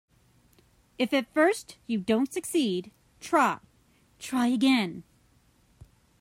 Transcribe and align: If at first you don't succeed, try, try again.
If 0.97 1.13
at 1.13 1.31
first 1.31 1.77
you 1.85 1.99
don't 1.99 2.33
succeed, 2.33 2.89
try, 3.19 3.59
try 4.17 4.47
again. 4.47 5.03